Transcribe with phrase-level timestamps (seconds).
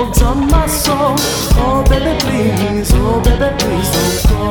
[0.00, 1.14] hold on my soul.
[1.62, 4.48] Oh baby, please, oh baby, please don't go.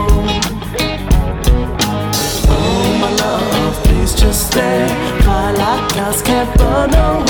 [2.49, 4.85] Oh my love, please just stay.
[5.25, 7.28] My light clouds can't burn away.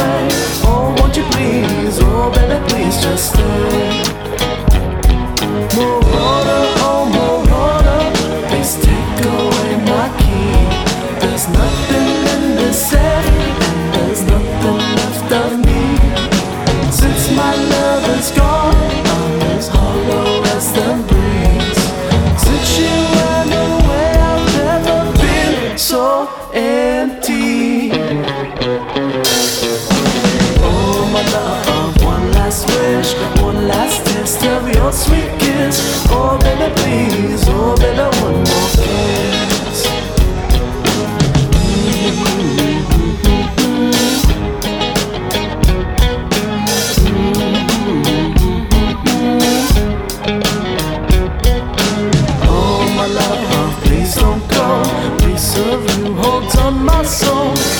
[55.79, 57.78] love you holds on my soul.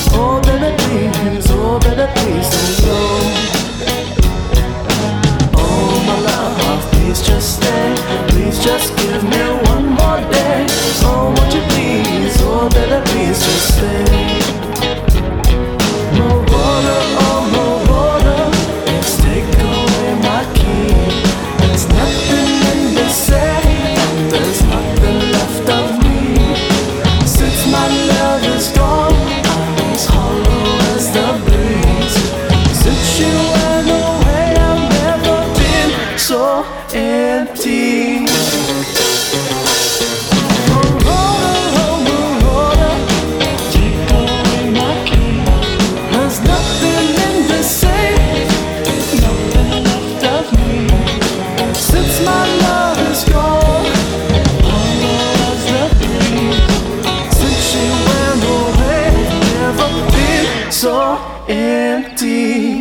[61.49, 62.78] empty.